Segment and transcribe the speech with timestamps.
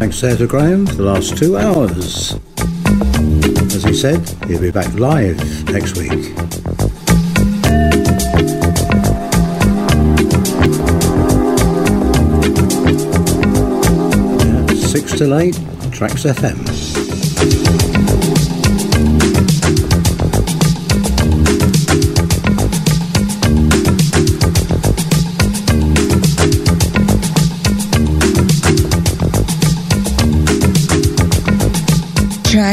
[0.00, 2.34] thanks there to Graham for the last two hours.
[3.74, 5.38] As he said, he'll be back live
[5.72, 6.12] next week.
[14.76, 15.54] Six till eight,
[15.94, 17.85] Trax FM.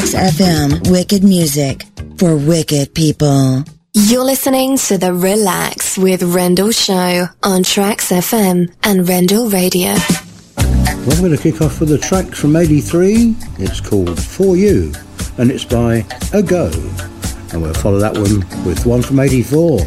[0.03, 1.85] Sirius FM Wicked Music
[2.17, 3.63] for Wicked People.
[3.93, 9.93] You're listening to the Relax with Rendell show on Trax FM and Rendell Radio.
[11.07, 13.35] We're going to kick off with a track from 83.
[13.59, 14.91] It's called For You
[15.37, 16.69] and it's by Ago.
[17.53, 19.79] And we'll follow that one with one from 84,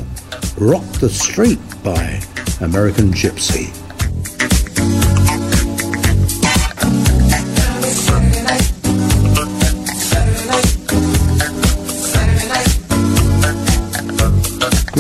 [0.58, 2.22] Rock the Street by
[2.60, 3.85] American Gypsy.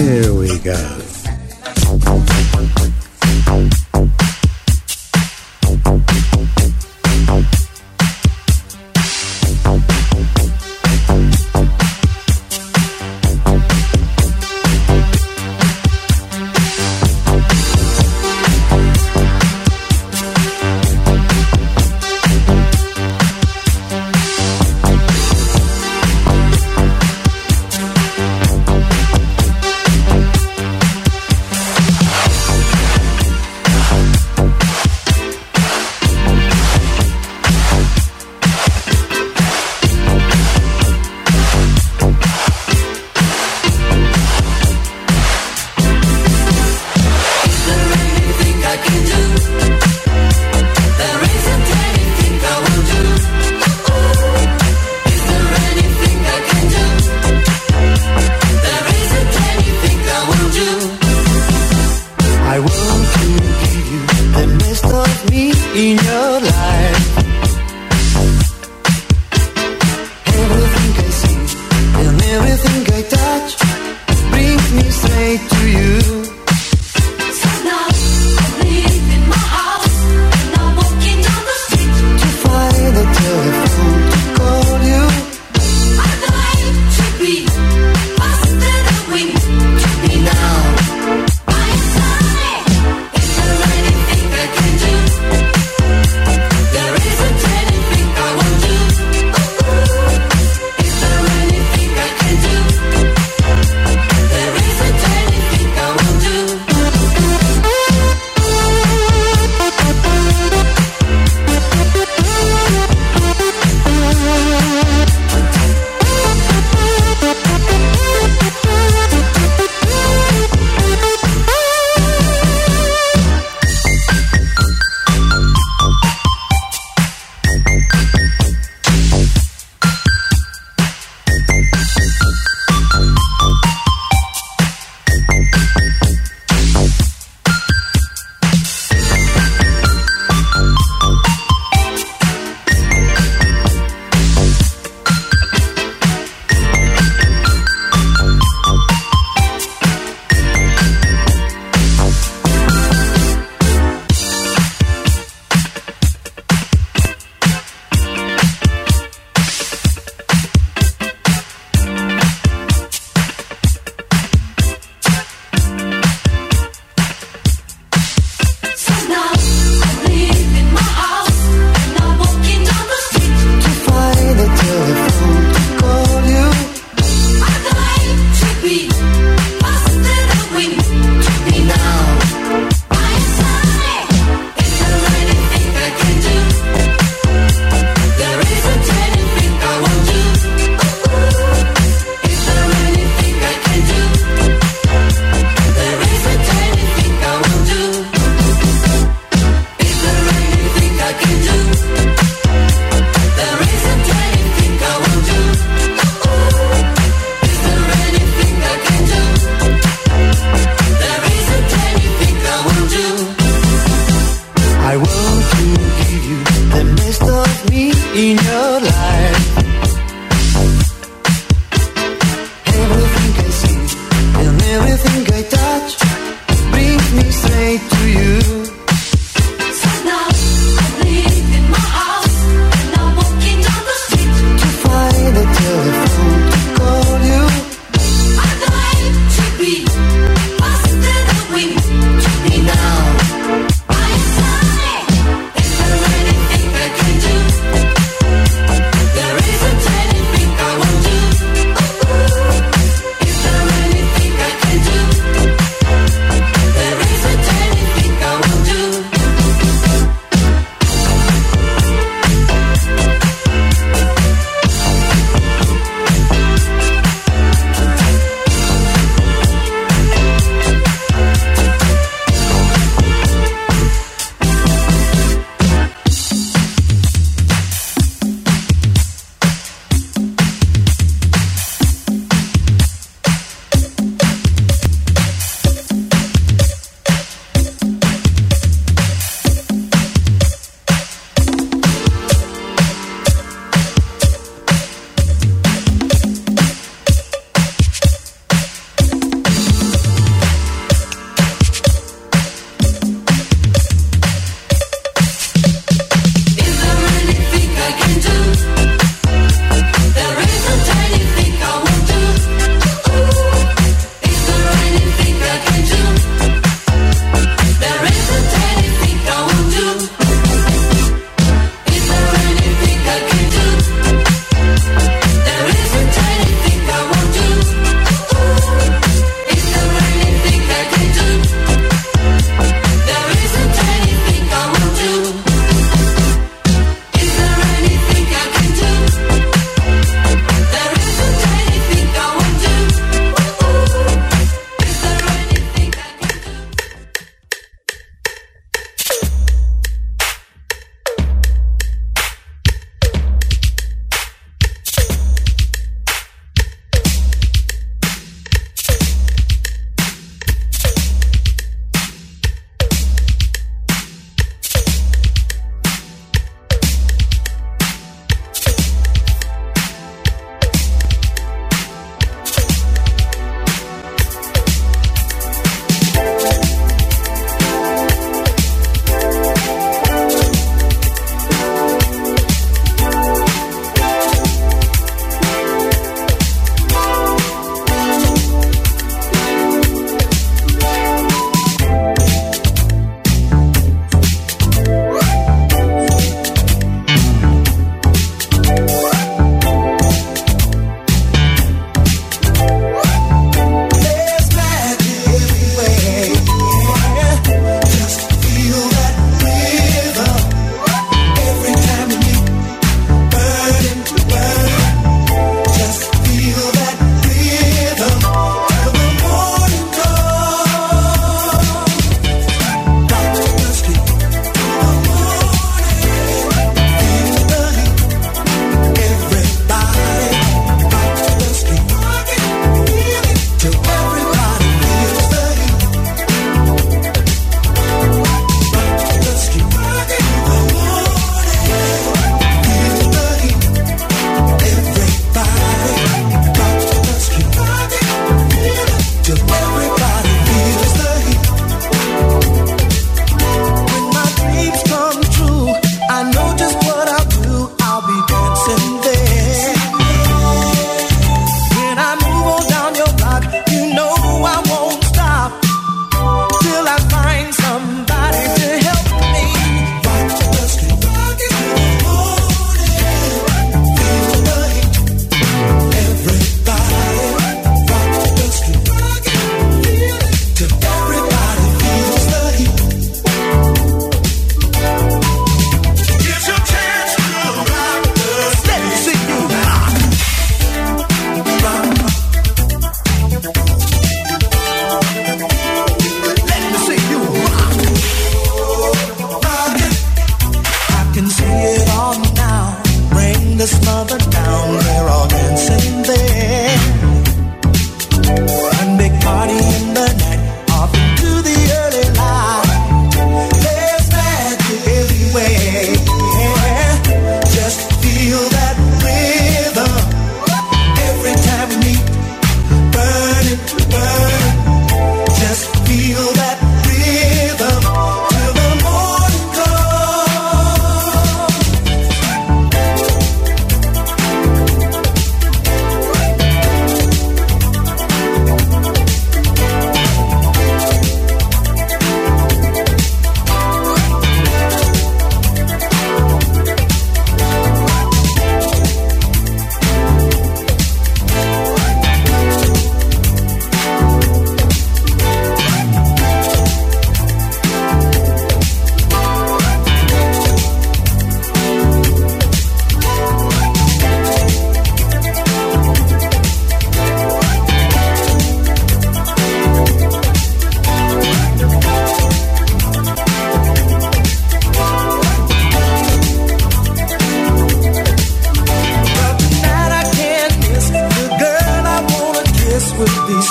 [0.06, 0.72] There we go.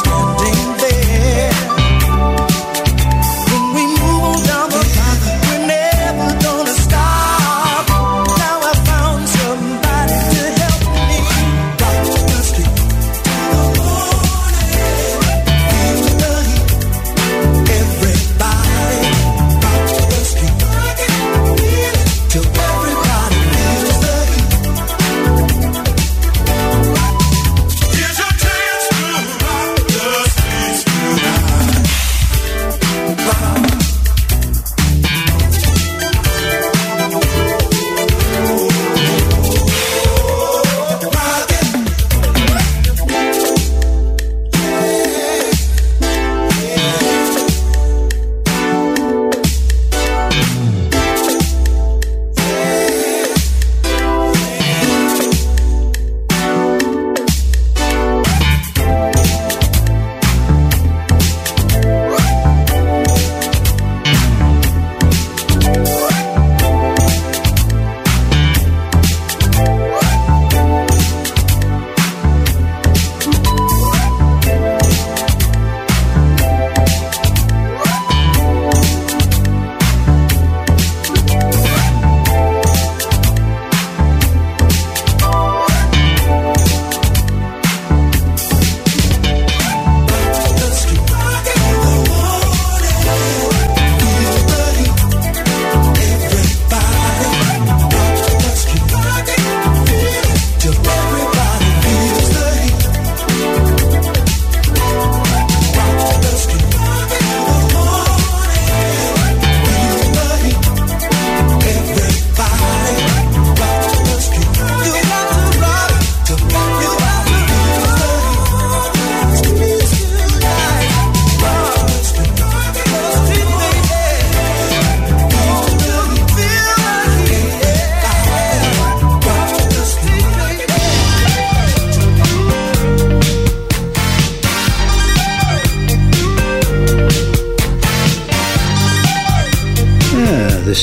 [0.06, 0.85] standing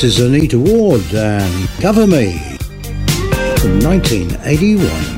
[0.03, 2.37] This is Anita Ward and Cover Me
[3.55, 5.12] from 1981.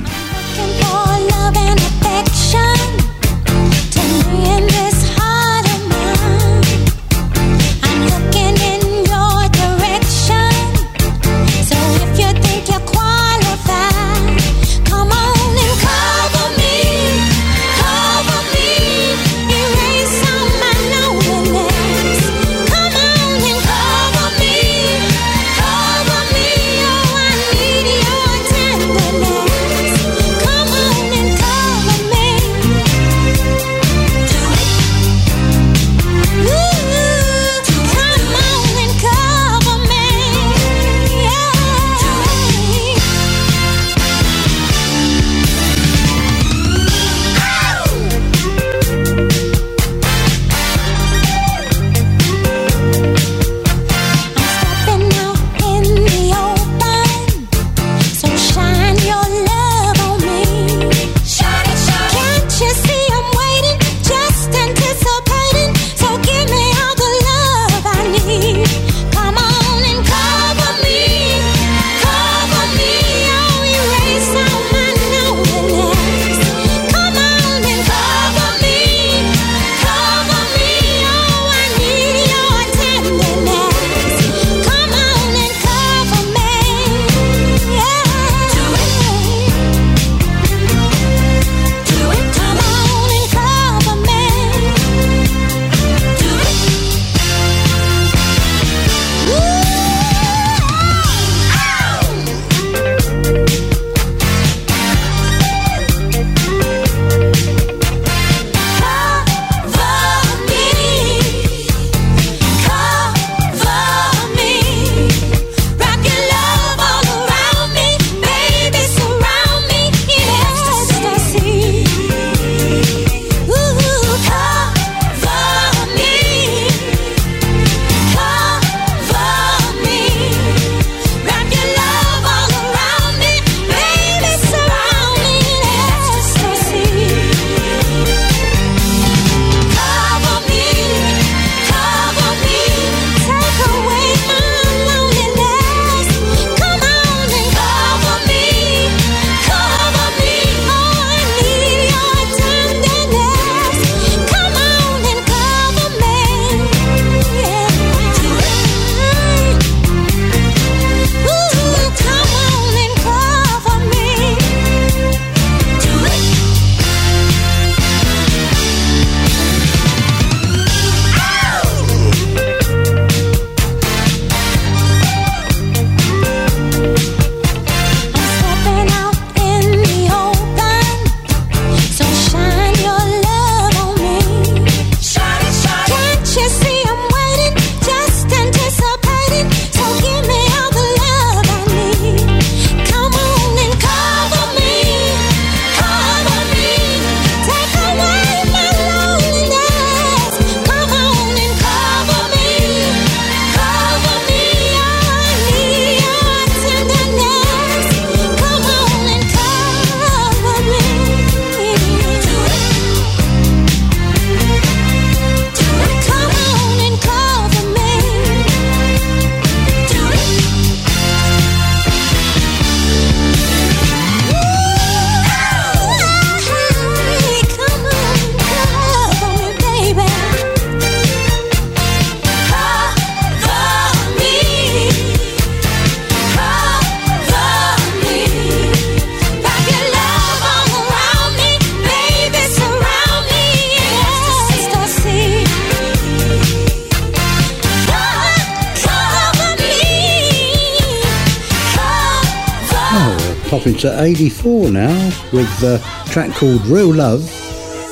[254.16, 257.22] Jump 84 now with a track called Real Love.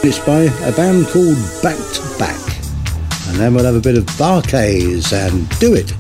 [0.03, 2.39] It's by a band called Back to Back.
[3.27, 5.93] And then we'll have a bit of Bar-Kays and Do It.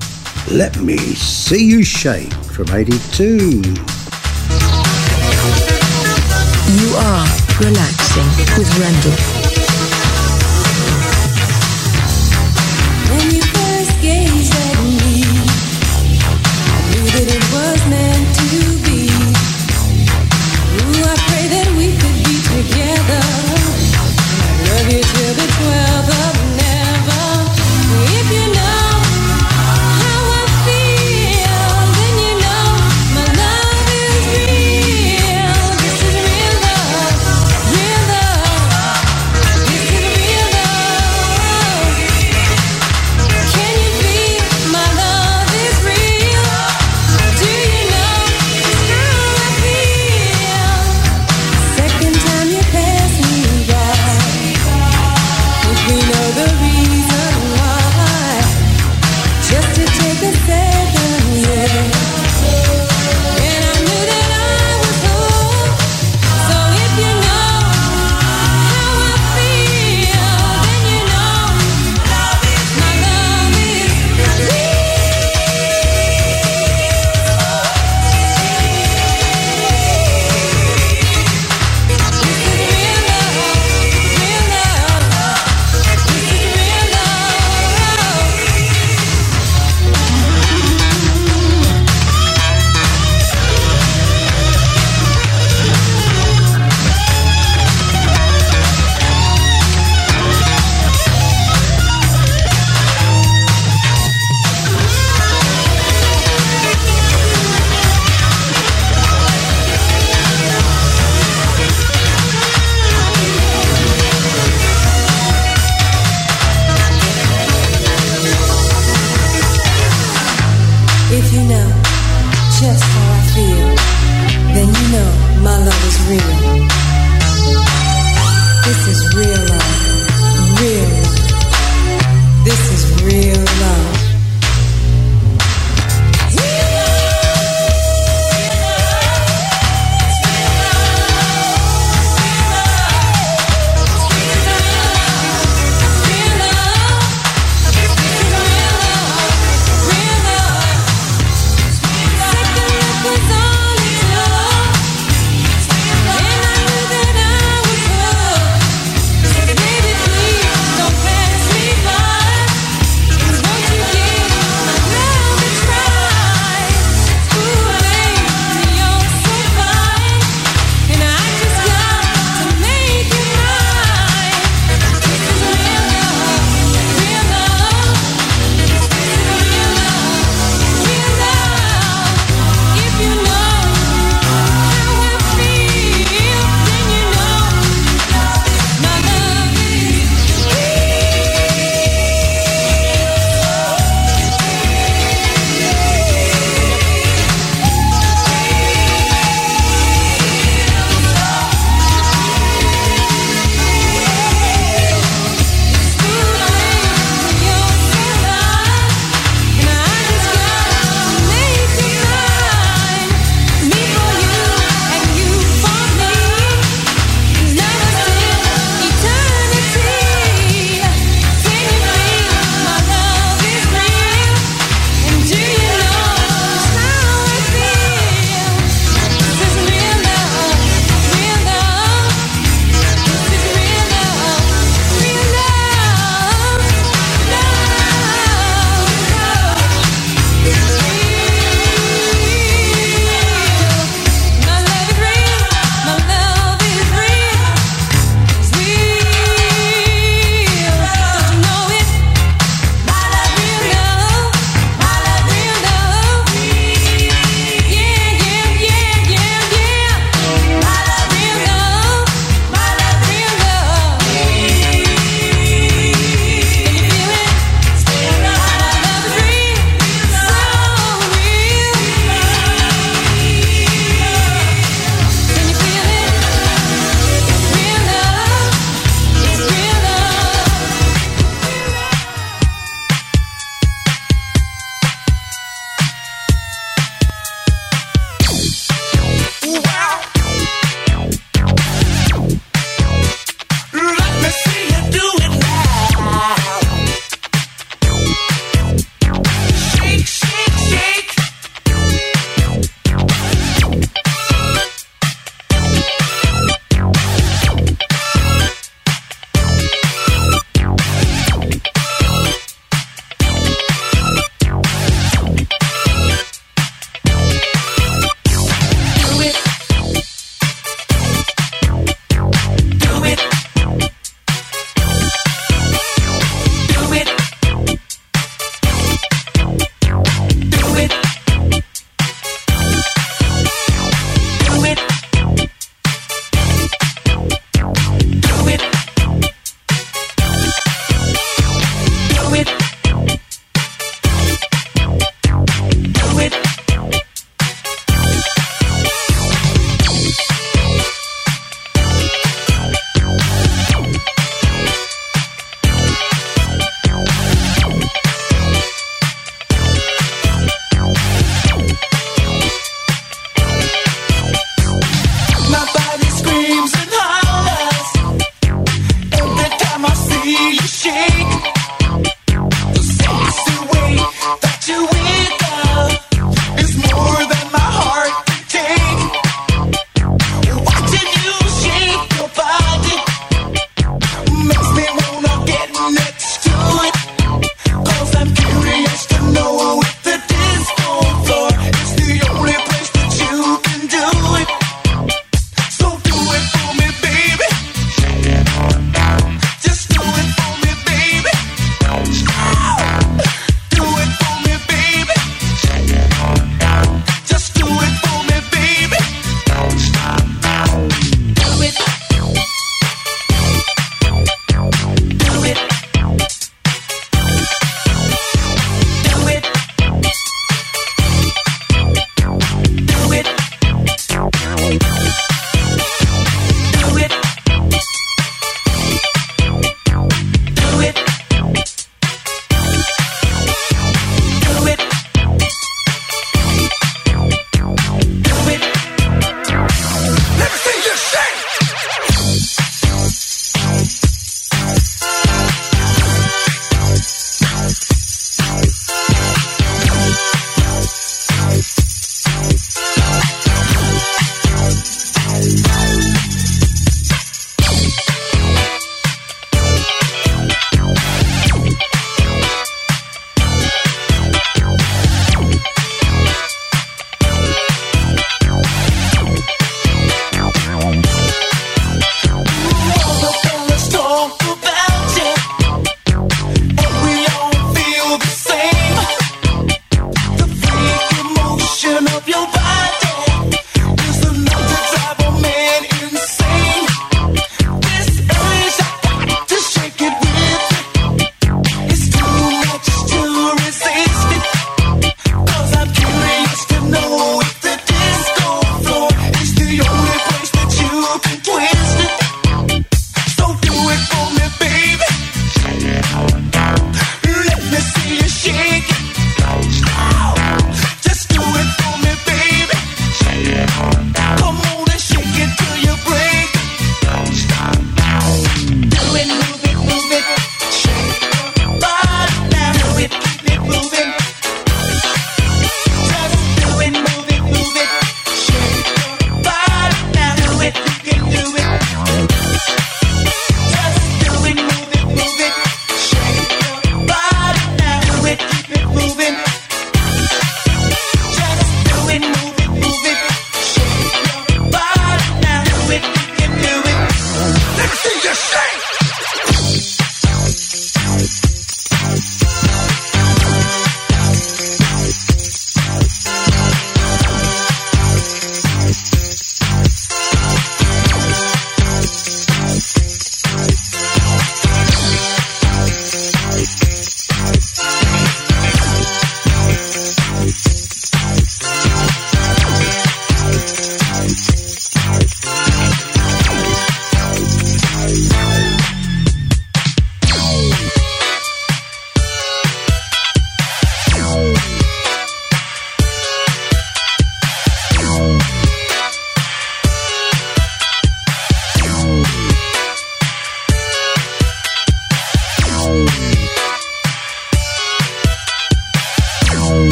[0.49, 3.25] Let Me See You Shake from 82.
[6.71, 7.27] You are
[7.59, 9.32] relaxing with Rendell.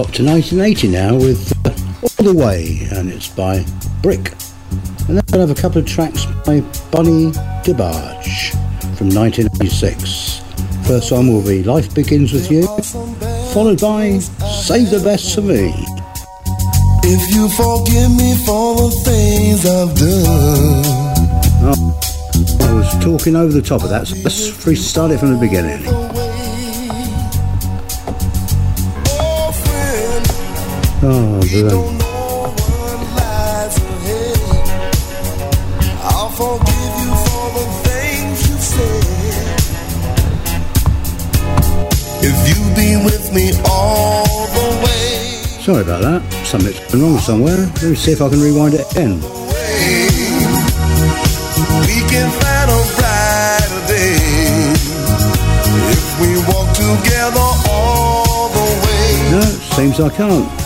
[0.00, 1.70] And to pop to 1980 now with uh,
[2.02, 3.64] All the Way, and it's by
[4.02, 4.32] Brick.
[5.08, 6.60] And then we'll have a couple of tracks by
[6.90, 7.32] Bunny
[7.64, 8.52] DeBarge
[8.96, 10.40] from 1986.
[10.86, 12.66] First one will be Life Begins With You,
[13.52, 15.74] followed by Save the Best for Me.
[17.04, 20.84] If you forgive me for the things I've done.
[21.62, 22.00] Oh,
[22.60, 26.09] I was talking over the top of that, so let's restart it from the beginning.
[44.52, 45.24] The way.
[45.64, 46.22] Sorry about that.
[46.44, 47.56] Something's gone wrong somewhere.
[47.56, 49.20] Let me see if I can rewind it again.
[51.88, 54.20] We can find a brighter day
[55.96, 59.30] if we walk together all the way.
[59.32, 59.40] No,
[59.76, 60.59] seems I can't.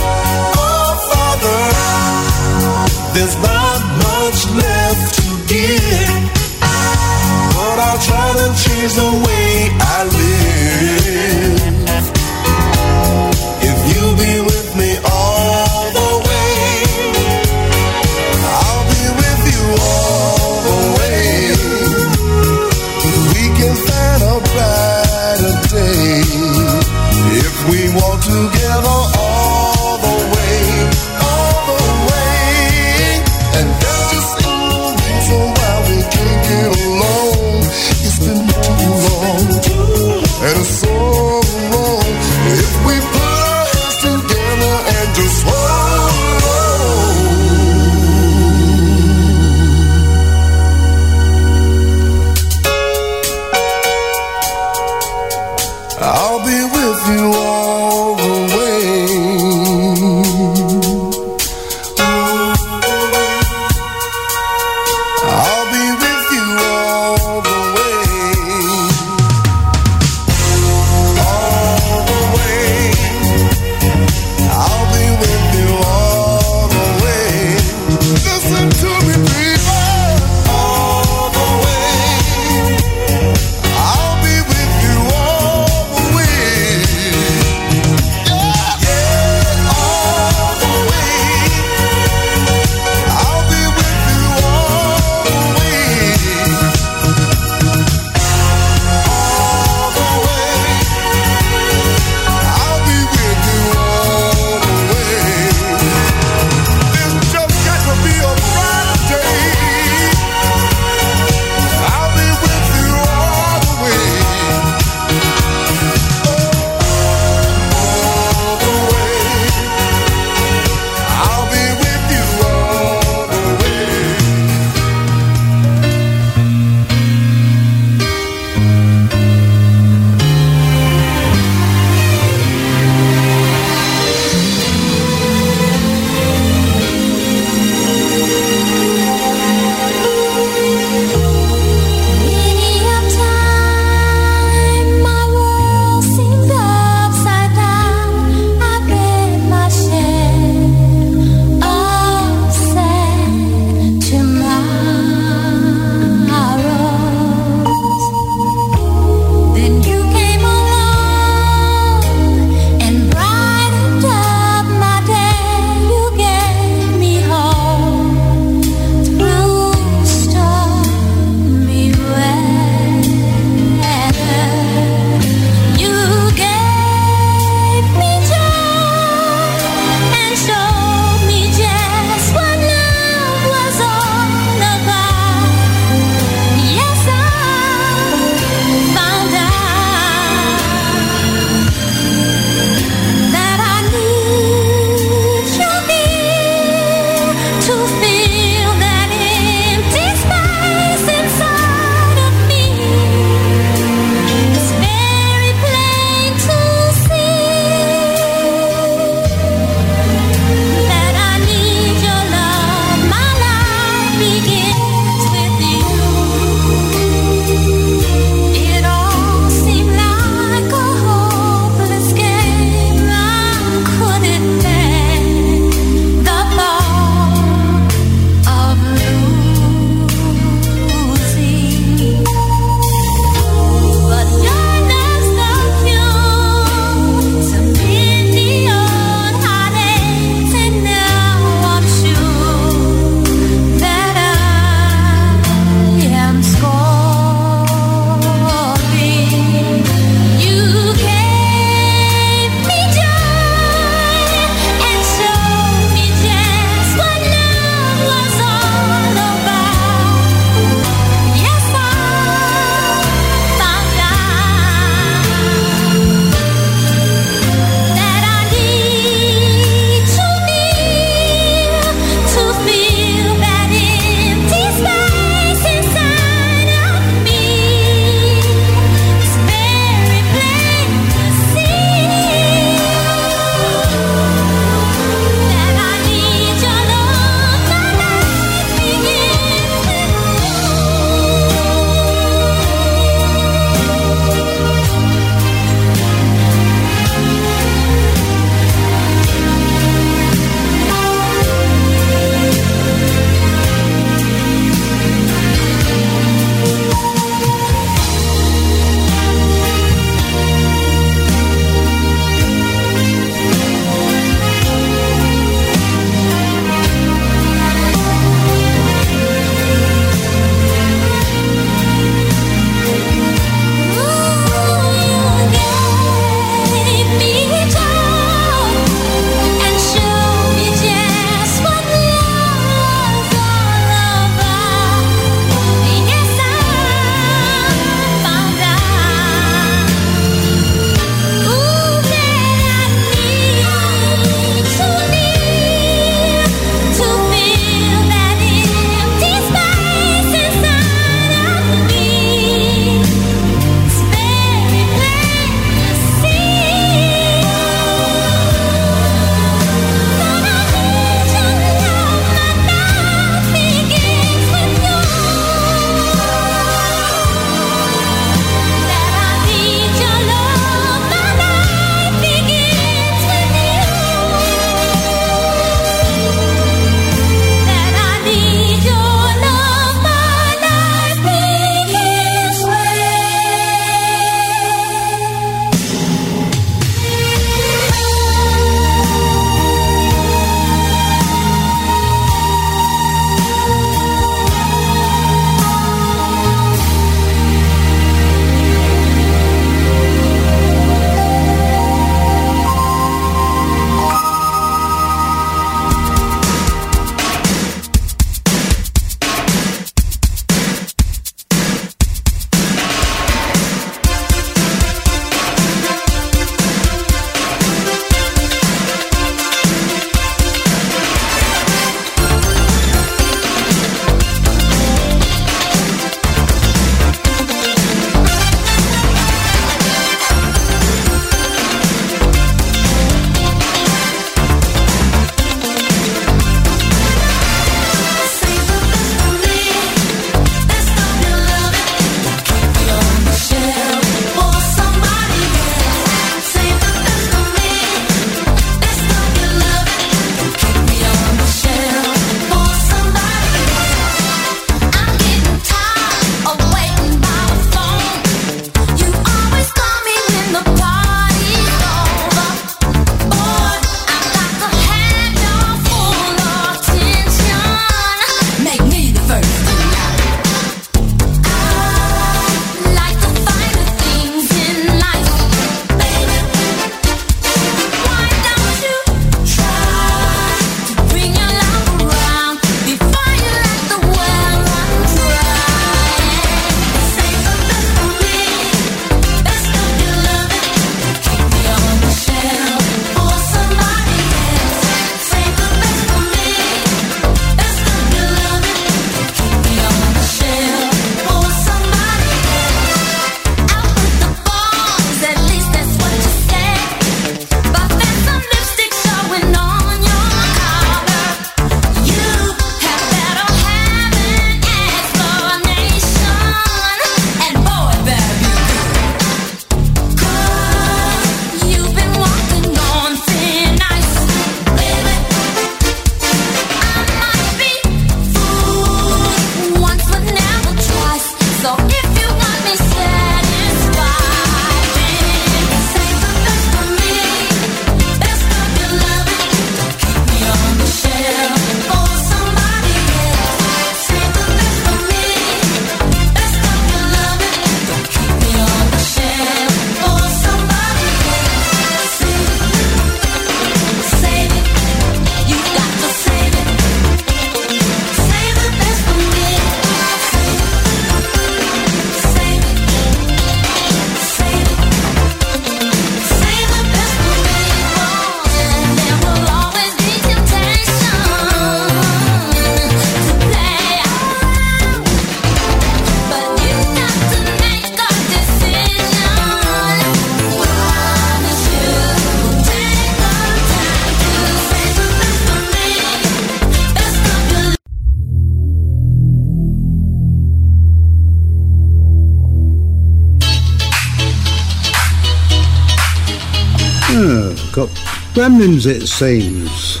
[598.56, 600.00] Gremlins, it seems.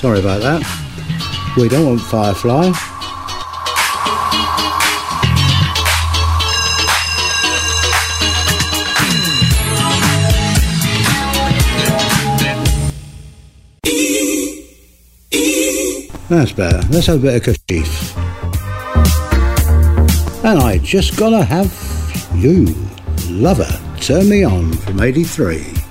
[0.00, 0.62] Sorry about that.
[1.56, 2.72] We don't want Firefly.
[16.28, 16.80] That's better.
[16.88, 18.16] Let's have a bit of Kashif.
[20.44, 21.72] And I just gotta have
[22.34, 22.74] you,
[23.28, 23.68] lover,
[24.00, 25.81] turn me on from 83.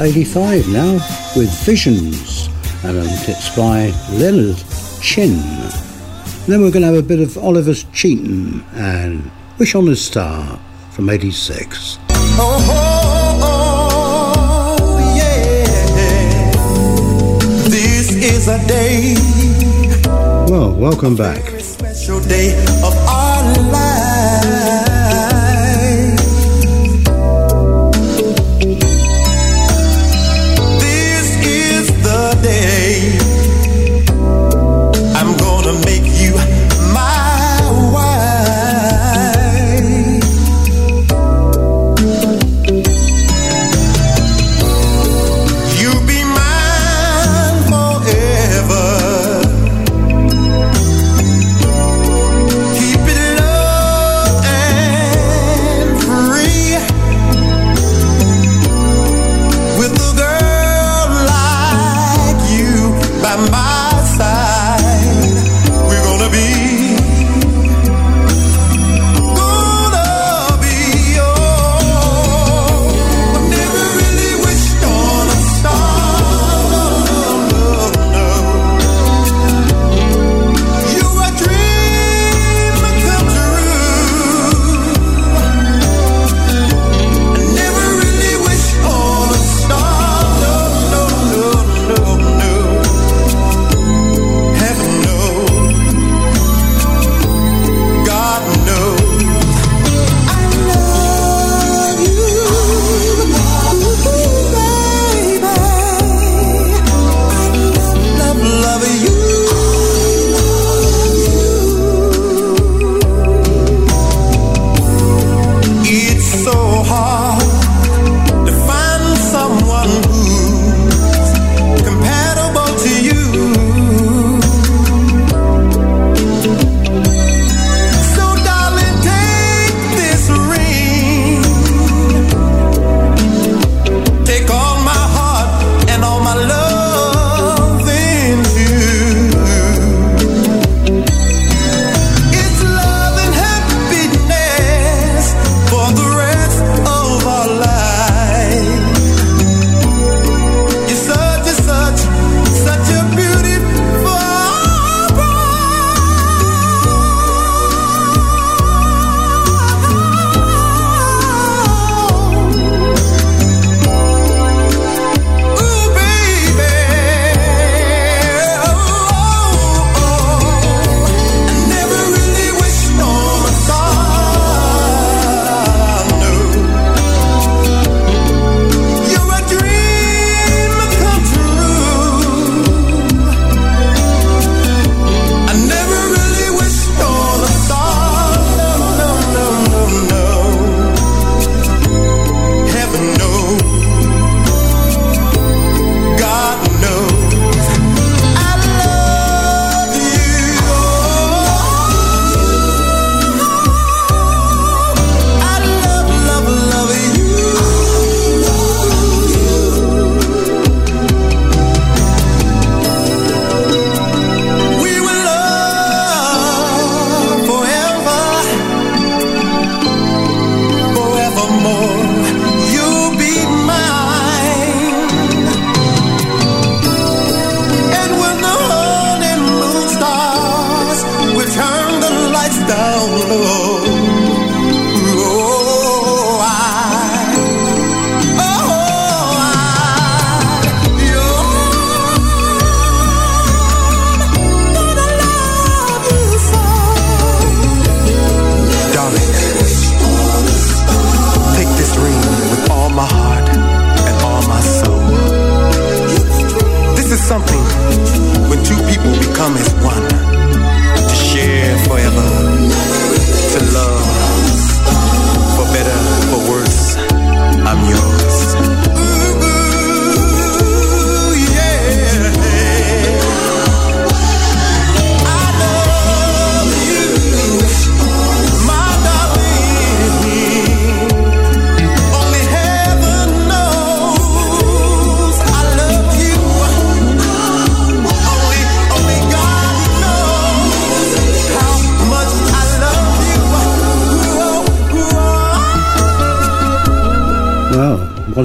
[0.00, 0.94] 85 now
[1.36, 2.48] with Visions,
[2.84, 4.56] and um, it's by Leonard
[5.02, 5.36] Chin.
[6.46, 10.58] then we're going to have a bit of Oliver Cheatham and Wish on a Star
[10.90, 11.98] from 86.
[12.08, 12.38] Oh,
[13.42, 15.64] oh, oh, yeah.
[17.68, 19.16] This is a day,
[20.50, 21.42] Well, welcome back.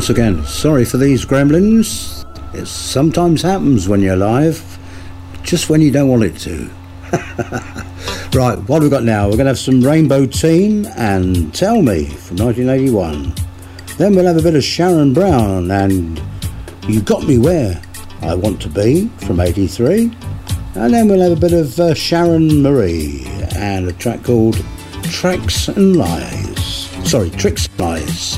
[0.06, 2.28] Once again, sorry for these gremlins.
[2.54, 4.78] It sometimes happens when you're live,
[5.42, 6.70] just when you don't want it to.
[8.38, 9.24] right, what have we got now?
[9.24, 13.34] We're going to have some Rainbow Team and Tell Me from 1981.
[13.98, 16.22] Then we'll have a bit of Sharon Brown and
[16.88, 17.82] You Got Me Where
[18.22, 20.16] I Want to Be from 83.
[20.76, 23.24] And then we'll have a bit of uh, Sharon Marie
[23.56, 24.64] and a track called
[25.06, 26.90] Tracks and Lies.
[27.10, 28.38] Sorry, Tricks and Lies.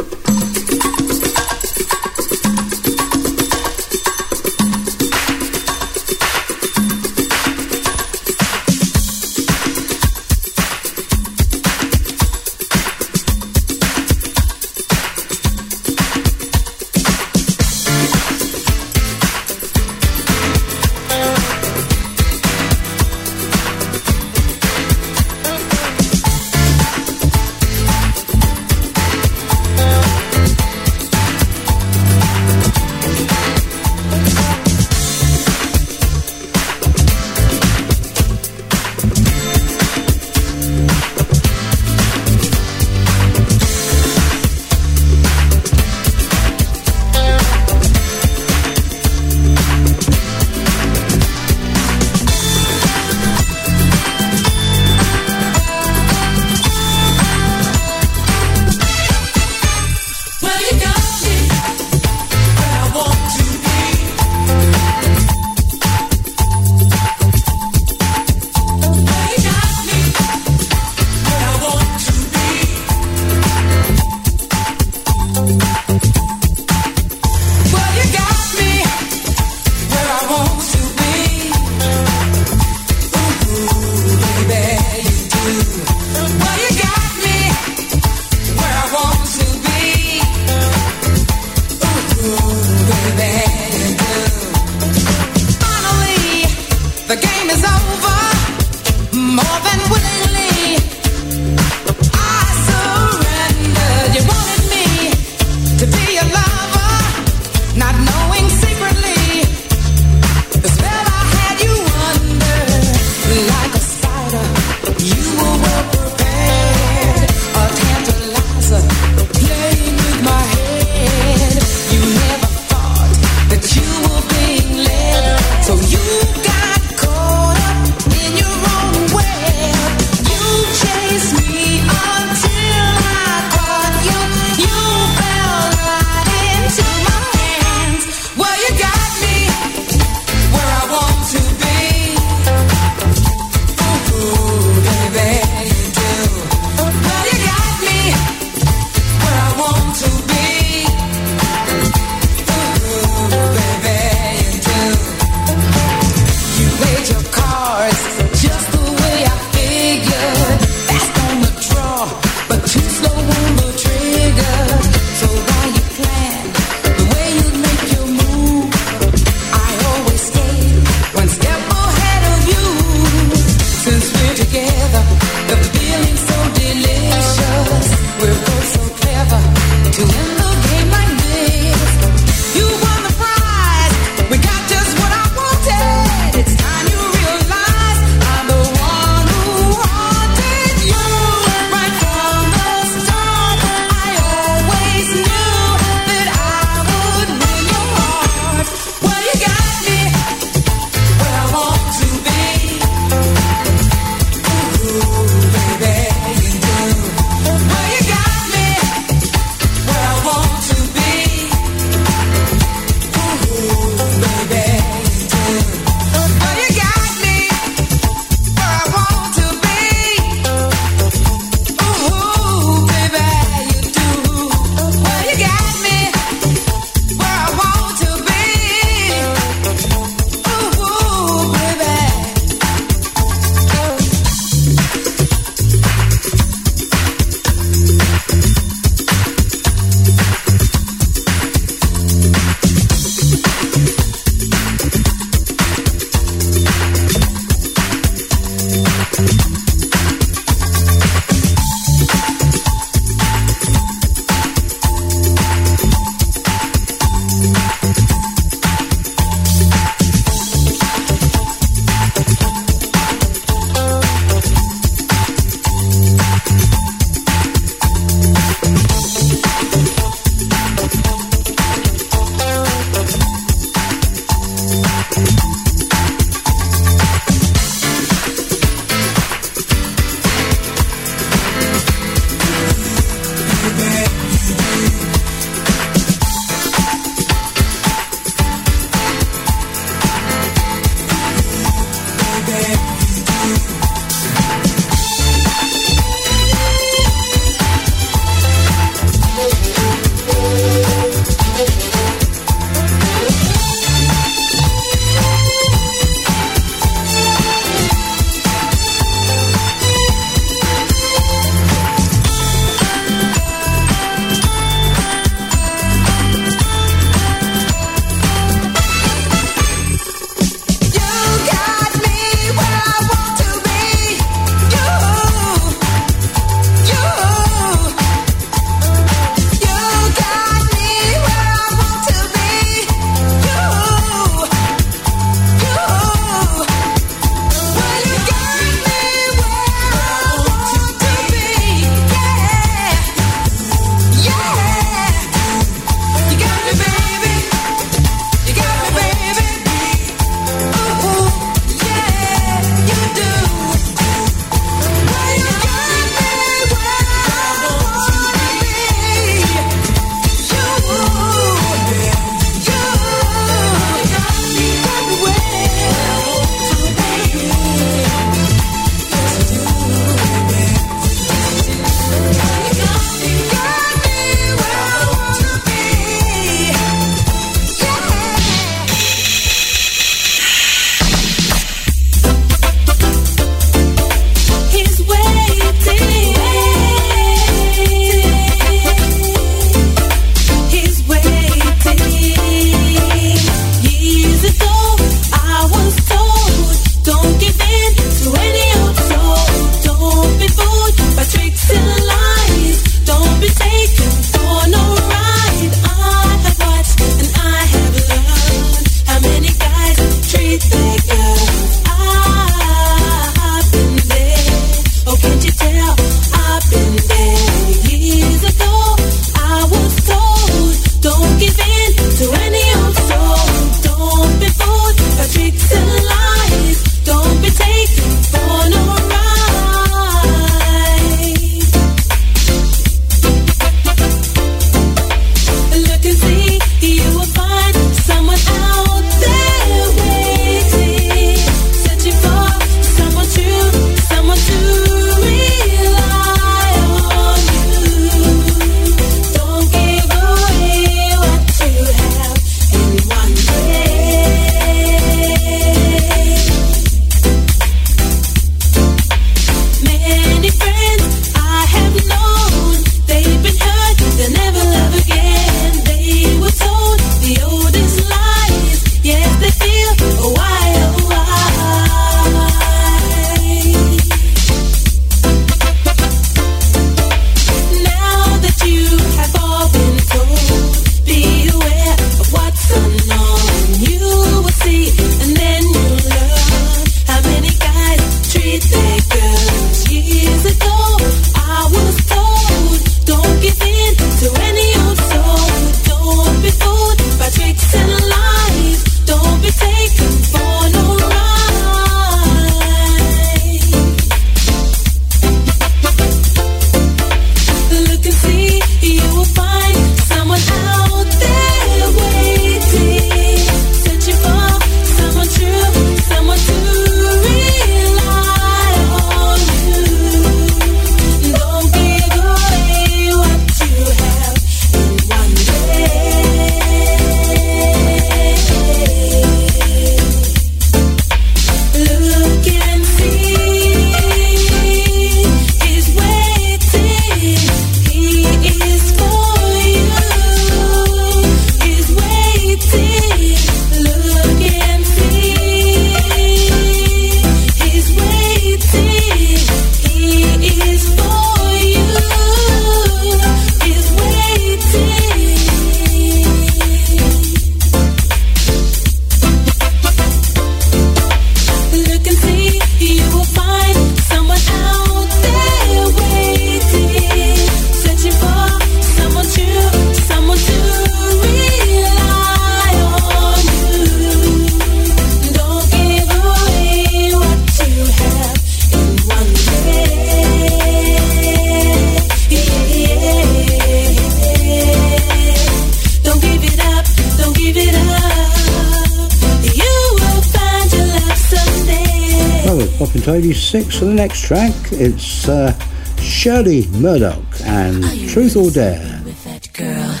[594.30, 594.54] Track.
[594.70, 595.52] It's uh,
[595.98, 599.02] Shirley Murdock and Truth or Dare.
[599.04, 600.00] With that girl,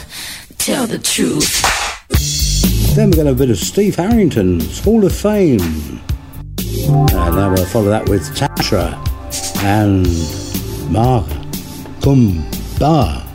[0.56, 1.60] tell the truth.
[2.94, 5.58] Then we're going to have a bit of Steve Arrington's Hall of Fame.
[5.58, 9.02] And then we'll follow that with Tantra
[9.64, 10.06] and
[10.92, 11.24] Ma
[11.98, 13.26] Kumba.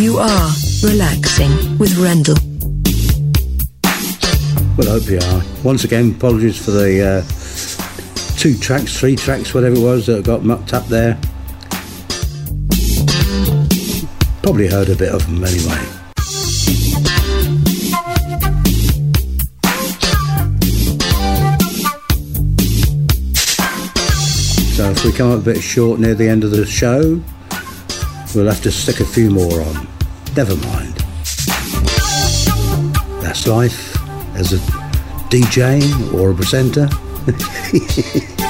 [0.00, 0.50] You are
[0.82, 2.51] relaxing with Rendell.
[4.74, 5.42] Well, I hope you are.
[5.62, 10.44] Once again, apologies for the uh, two tracks, three tracks, whatever it was that got
[10.44, 11.20] mucked up there.
[14.42, 15.76] Probably heard a bit of them anyway.
[24.72, 27.22] So if we come up a bit short near the end of the show,
[28.34, 29.86] we'll have to stick a few more on.
[30.34, 30.94] Never mind.
[33.22, 33.91] That's life
[34.42, 34.58] as a
[35.30, 35.80] DJ
[36.12, 36.88] or a presenter.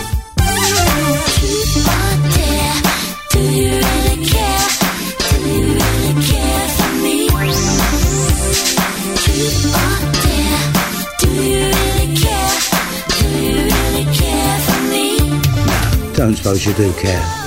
[16.14, 17.41] Don't suppose you do care?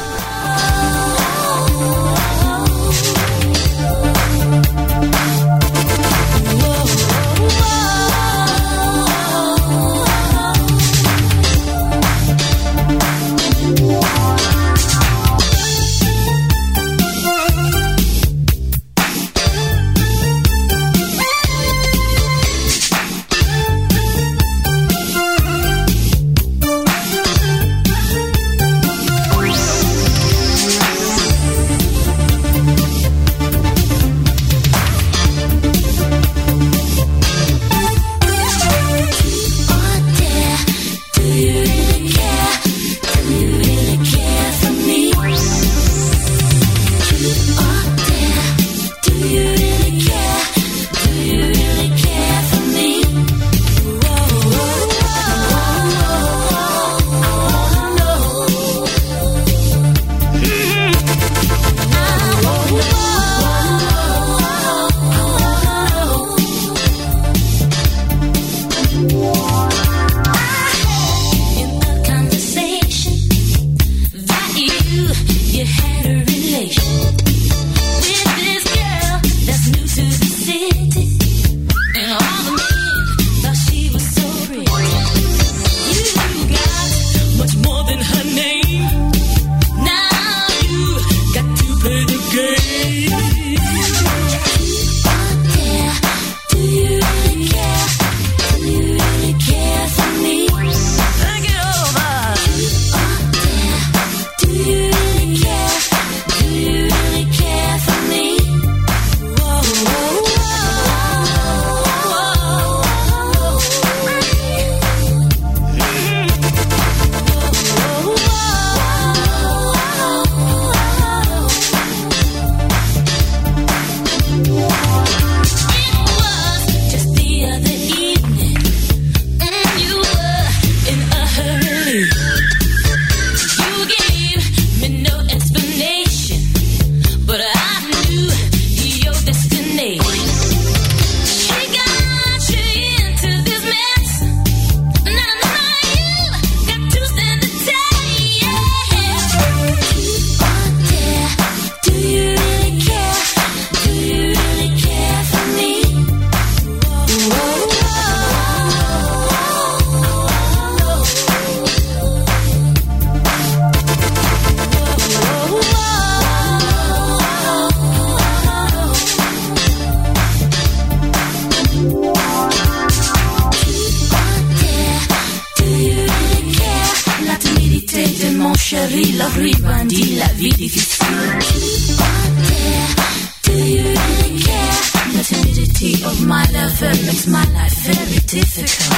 [183.44, 184.74] Do you really care?
[185.12, 188.96] The timidity of my lover makes my life very difficult.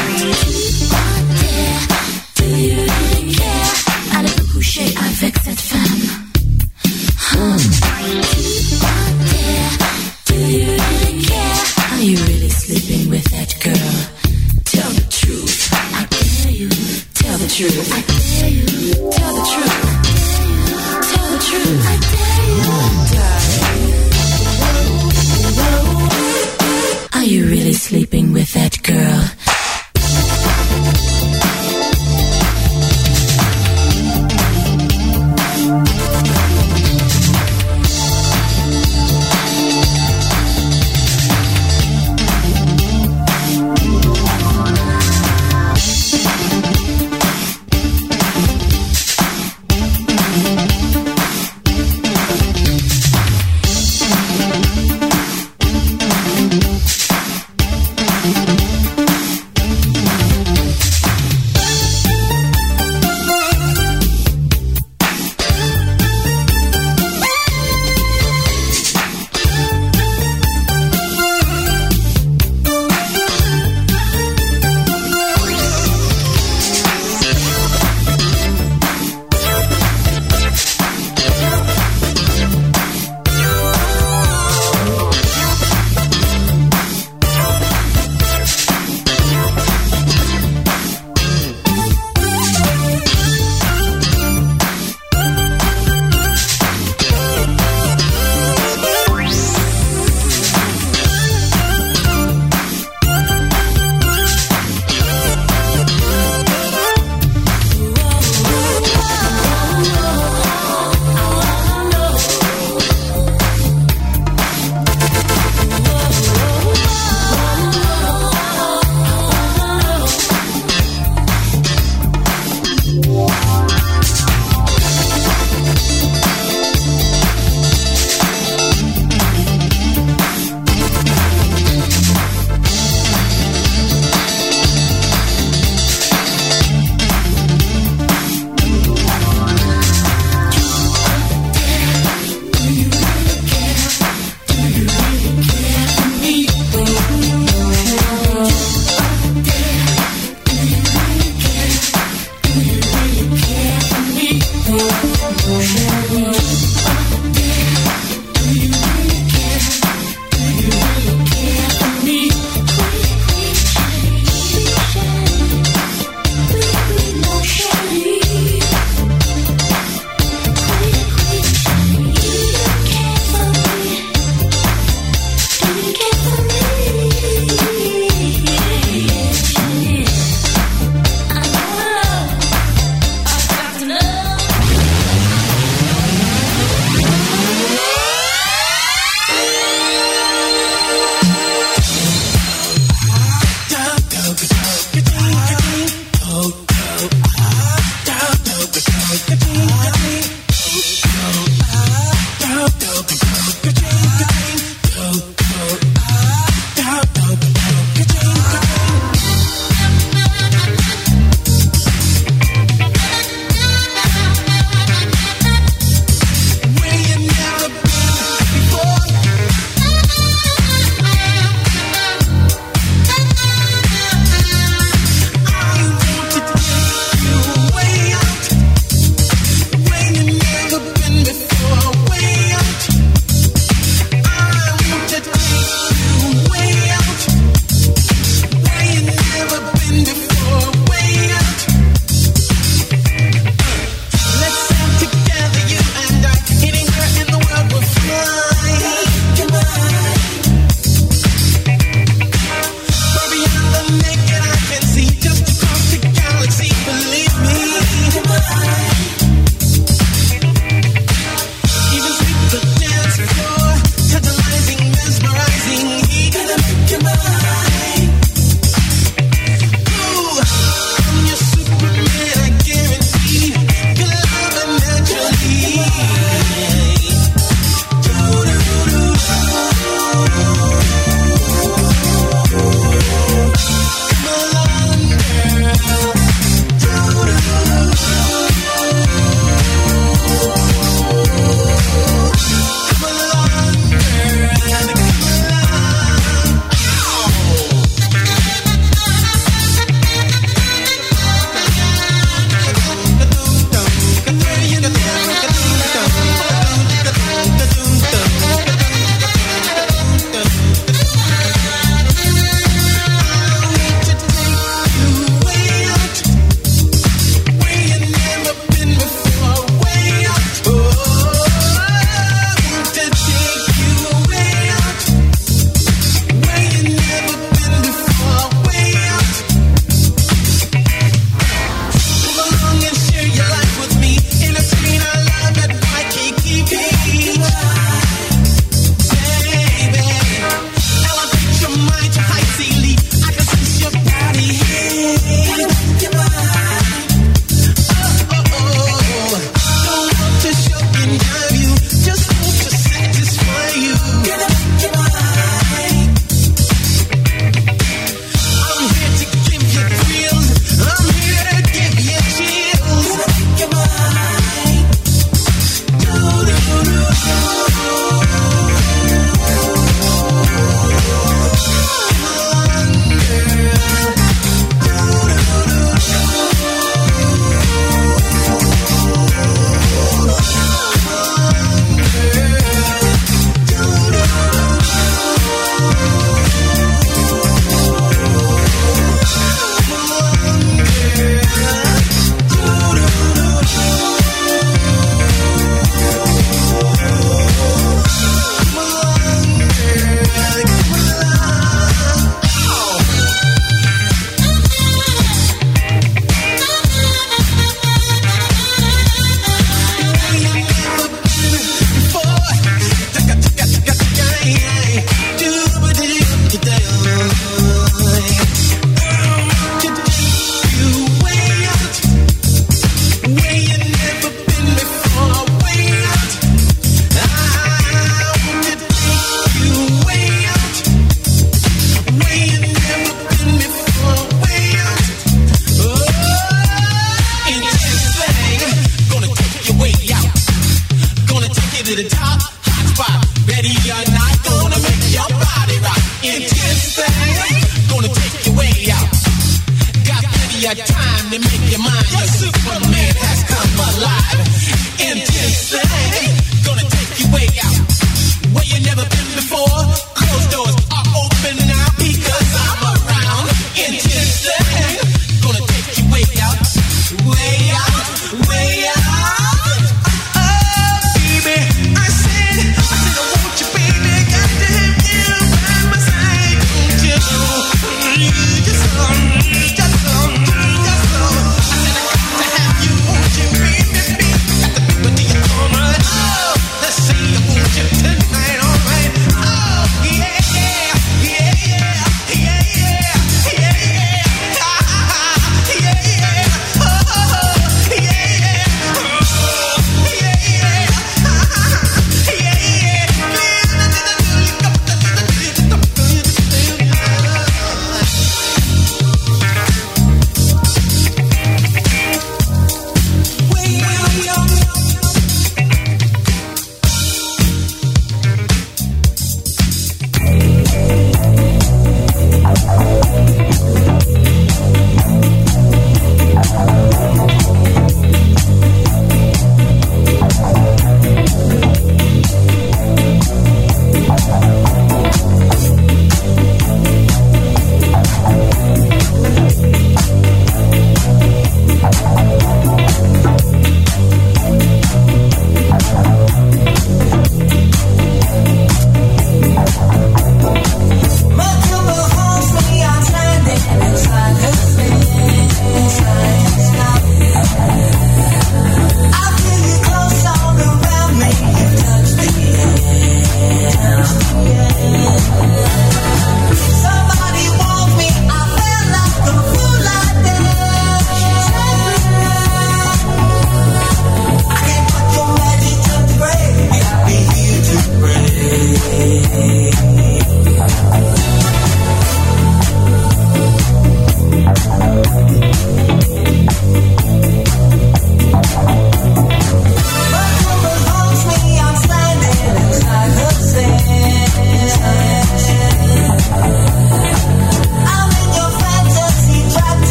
[2.36, 2.87] Do you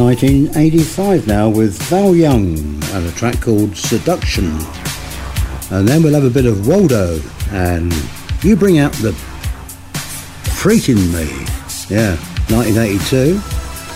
[0.00, 4.46] 1985 now with Val Young and a track called Seduction.
[5.70, 7.20] And then we'll have a bit of Waldo
[7.50, 7.92] and
[8.42, 9.12] You Bring Out the
[10.54, 11.28] Freak in Me.
[11.90, 12.16] Yeah,
[12.48, 13.38] 1982.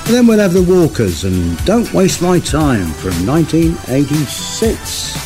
[0.06, 5.23] And then we'll have the Walkers and Don't Waste My Time from 1986.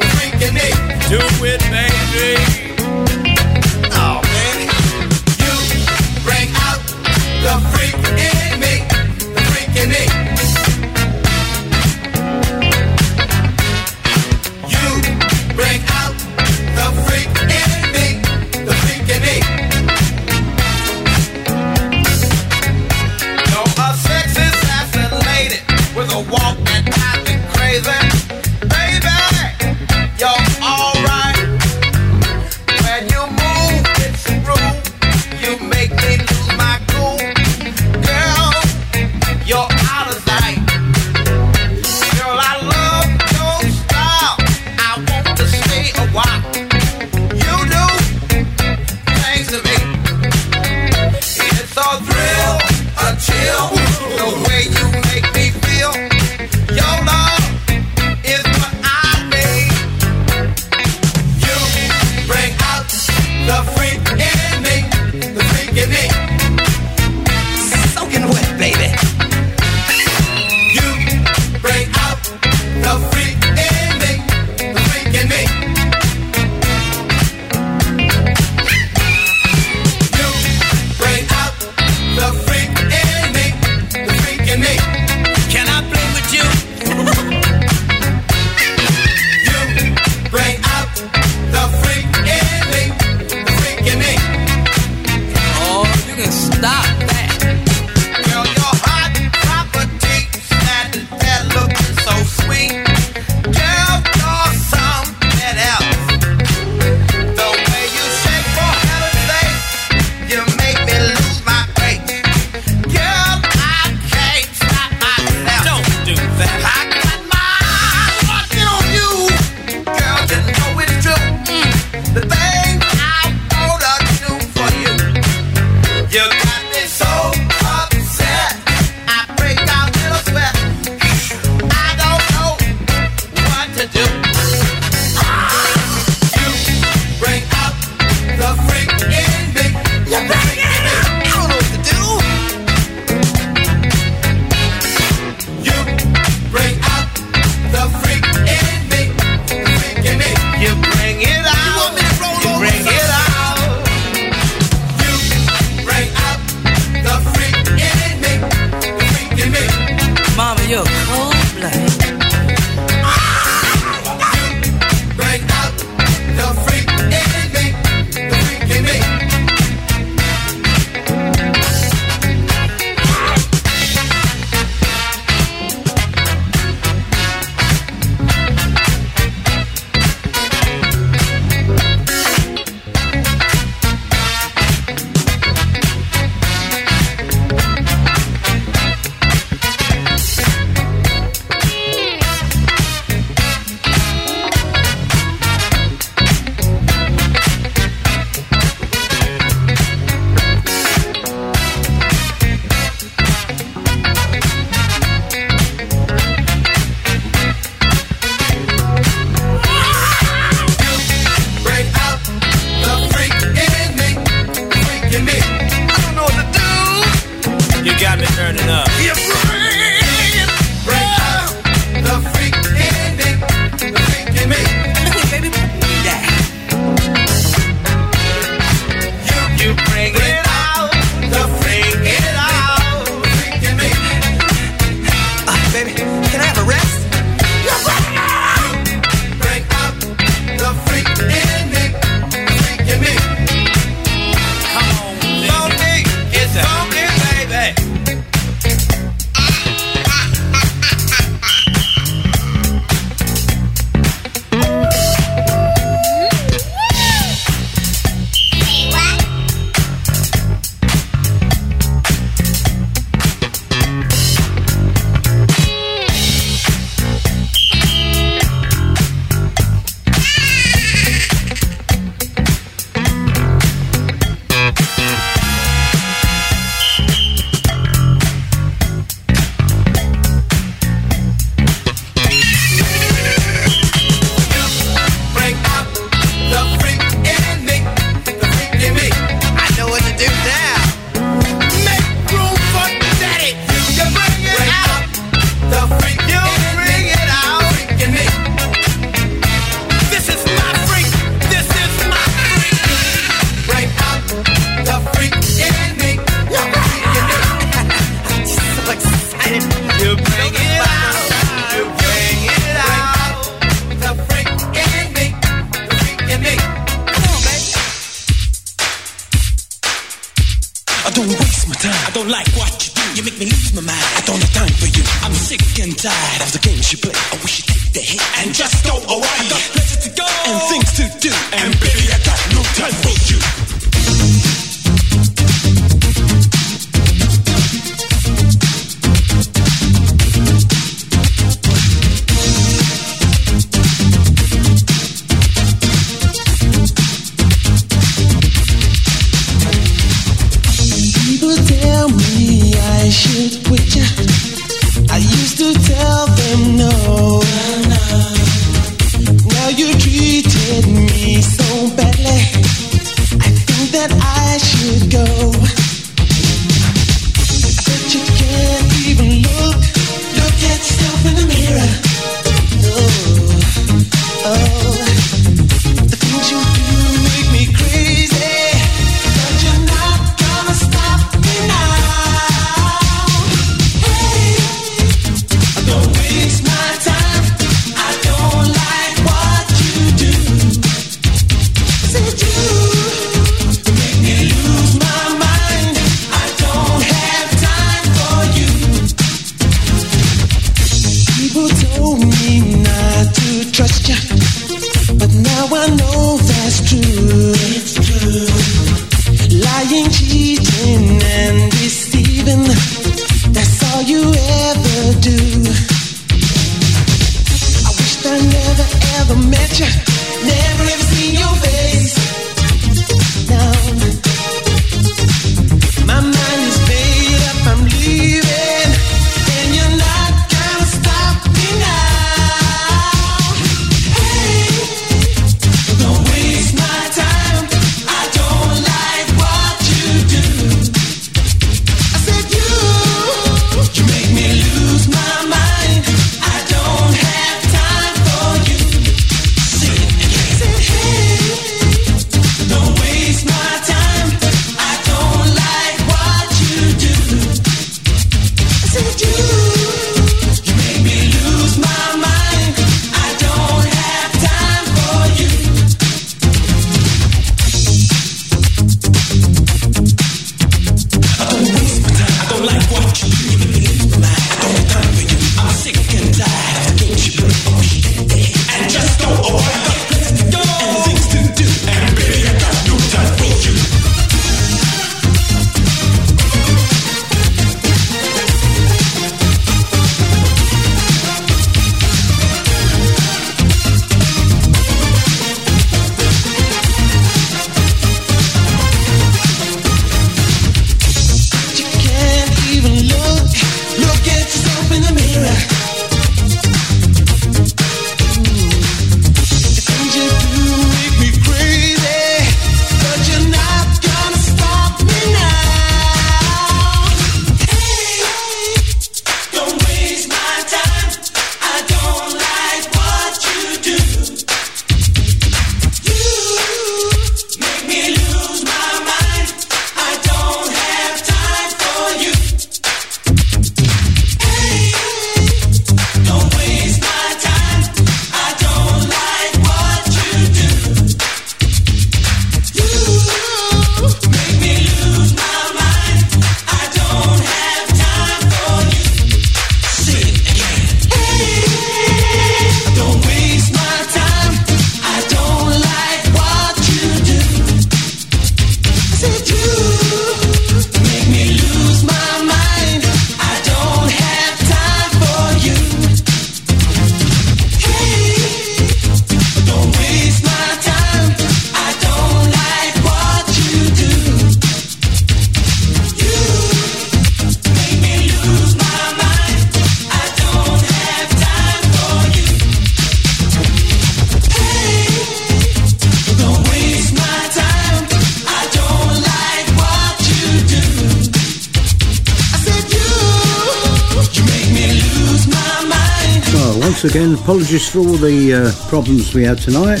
[596.92, 600.00] once again, apologies for all the uh, problems we had tonight.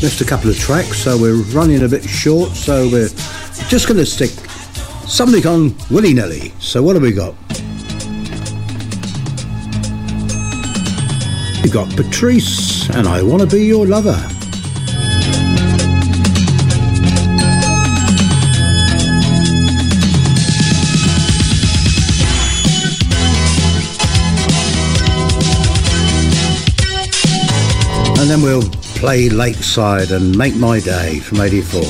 [0.00, 3.08] Missed a couple of tracks, so we're running a bit short, so we're
[3.68, 4.30] just going to stick
[5.08, 6.52] something on willy nilly.
[6.60, 7.34] So, what have we got?
[11.64, 14.41] We've got Patrice, and I Want to Be Your Lover.
[28.32, 28.62] Then we'll
[28.96, 31.82] play Lakeside and Make My Day from 84.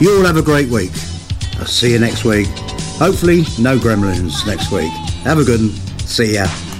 [0.00, 0.90] You all have a great week.
[1.60, 2.48] I'll see you next week.
[2.98, 4.90] Hopefully, no gremlins next week.
[5.22, 5.70] Have a good one.
[6.00, 6.71] See ya.